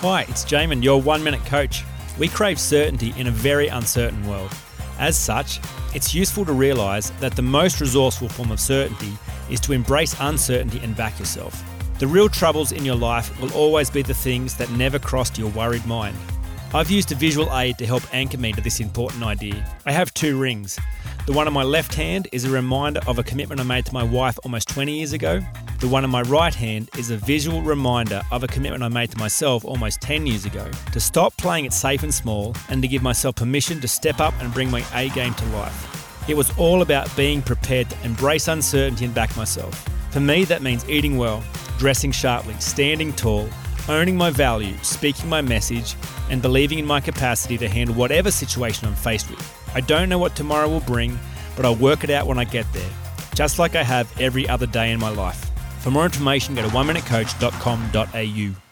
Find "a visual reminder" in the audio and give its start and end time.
27.10-28.22